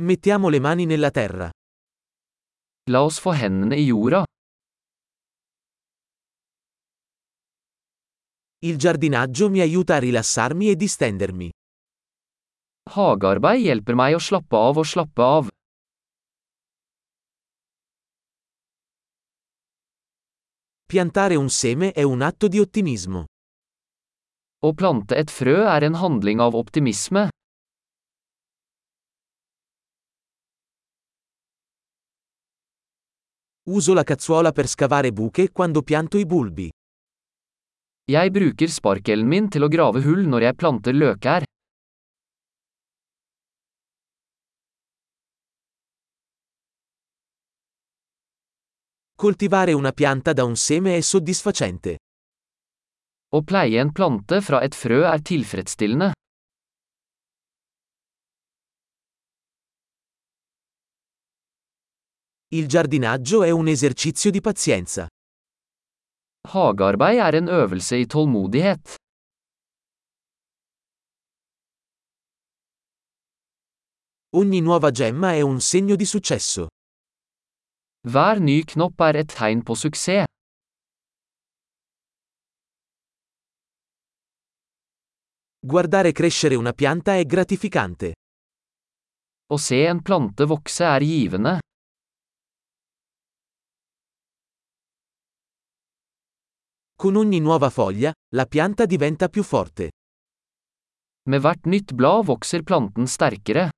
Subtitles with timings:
[0.00, 1.50] Mettiamo le mani nella terra.
[2.88, 4.24] La oss få hendene i jorda.
[8.58, 11.50] Il giardinaggio mi aiuta a rilassarmi e distendermi.
[12.94, 15.50] Hagearbeid hjelper meg å slappe av og slappe av.
[20.86, 23.24] Piantare un seme è un atto di ottimismo.
[24.62, 27.28] Å plante et frø er en handling av optimisme.
[33.70, 36.70] Uso la cazzuola per scavare buche quando pianto i bulbi.
[38.10, 41.44] Jeg bruker sparkelen min til å grave hull når jeg planter løkær.
[49.20, 51.98] Coltivare una pianta da un seme è soddisfacente.
[53.36, 56.14] Å pleie en plante fra et frø er tilfredsstillende.
[62.50, 65.06] Il giardinaggio è un esercizio di pazienza.
[66.48, 68.94] Hagearbeid er en øvelse i tålmodighet.
[74.30, 76.68] Ogni nuova gemma è un segno di successo.
[78.08, 80.24] Hver ny knopp er et tegn på suksess.
[85.60, 88.14] Guardare crescere una pianta è gratificante.
[89.52, 91.58] Å se en plante vokse er givende.
[97.00, 99.92] Con ogni nuova foglia, la pianta diventa più forte.
[101.28, 103.70] Med hvert nytt blad vokser planten sterkere.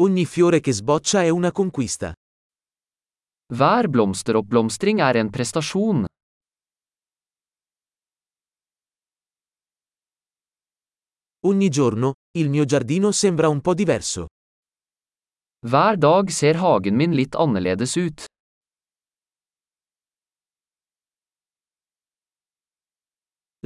[0.00, 2.12] Ogni fiore che sboccia è una conquista.
[3.54, 6.04] Hver blomsteroppblomstring er en prestasjon.
[11.46, 14.26] Ogni giorno, il mio giardino sembra un po' diverso.
[15.66, 18.24] Hver dag ser hagen min litt annerledes ut.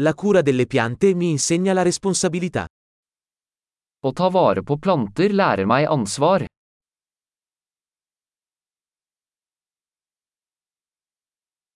[0.00, 2.65] La cura delle piante mi insegna la responsabilità.
[4.00, 6.47] Å ta vare på planter lærer meg ansvar.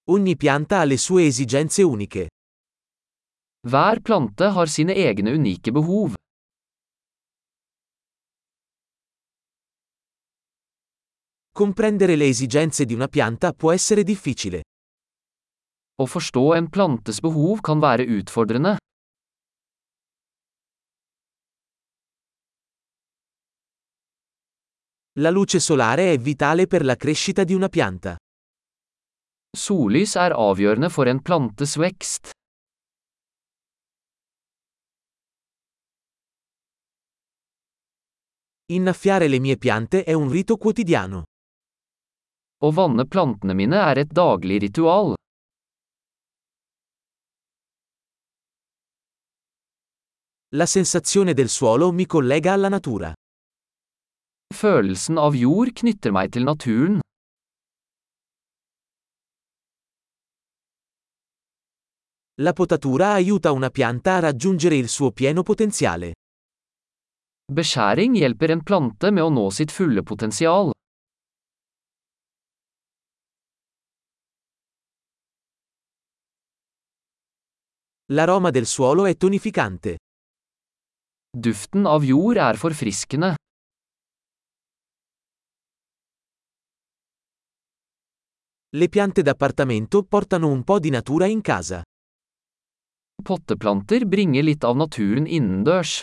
[0.09, 2.31] Ogni pianta ha le sue esigenze uniche.
[3.69, 6.17] Hver plante har sine egne unike behov.
[11.57, 14.61] Comprendere le esigenze di una pianta può essere difficile.
[15.97, 18.75] Å forstå en plantes behov kan være utfordrende.
[25.19, 28.19] La luce solare è vitale per la crescita di una pianta.
[29.57, 32.35] Sollys er avgjørende for en plantes vekst.
[38.75, 41.25] Innaffiare le mie piante è un rito quotidiano.
[42.65, 45.13] Å vanne plantene mine er et daglig ritual.
[50.57, 53.13] La sensazione del suolo mi collega alla natura.
[54.55, 57.01] Følelsen av jord knytter meg til naturen.
[62.41, 66.13] La potatura aiuta una pianta a raggiungere il suo pieno potenziale.
[67.53, 70.76] Beskjæring hjelper en plante med å nå sitt fulle potensial.
[78.13, 79.99] L'aroma del suolo è tonificante.
[81.37, 83.35] Duften av jord er forfriskende.
[88.77, 91.83] Le piante d'appartamento portano un po' di natura in casa.
[93.21, 96.03] Potteplanter bringer litt av naturen innendørs.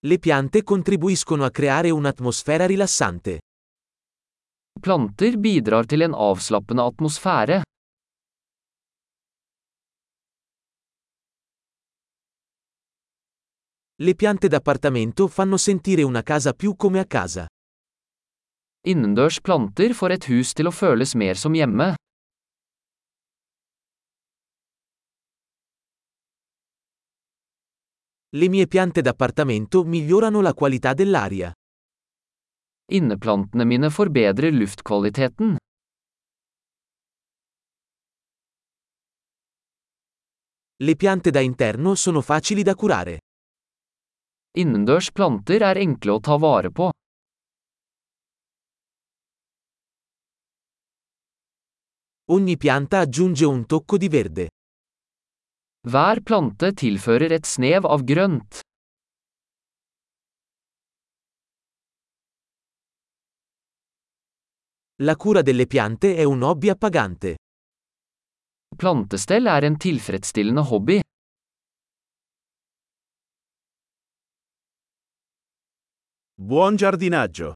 [0.00, 3.38] Le piante contribuiscono a creare un'atmosfera rilassante.
[4.80, 7.58] Planter bidrar til en avslappende atmosfære.
[14.00, 17.46] Le piante d'appartamento fanno sentire una casa più come a casa.
[18.88, 21.92] Innendørs planter får et hus til å føles mer som hjemme.
[28.32, 31.52] Le mie piante d'appartamento migliorano la qualità dell'aria.
[32.92, 35.56] Inneplantene mine forbedrer luftkvaliteten.
[40.82, 43.20] Le piante da interno sono facili da curare.
[44.58, 46.88] Innendørs planter er enkle å ta vare på.
[52.34, 54.48] Ogni pianta aggiunge un tocco di verde.
[55.86, 58.64] Hver plante tilfører et snev av grønt.
[65.02, 67.36] La cura delle piante è un hobby appagante.
[68.76, 71.00] Plantestell er en tilfredsstillende hobby.
[76.34, 77.54] Buon giardinaggio!